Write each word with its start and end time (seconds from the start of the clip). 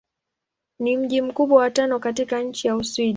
Ni 0.79 0.97
mji 0.97 1.21
mkubwa 1.21 1.59
wa 1.61 1.71
tano 1.71 1.99
katika 1.99 2.41
nchi 2.43 2.69
wa 2.69 2.75
Uswidi. 2.75 3.09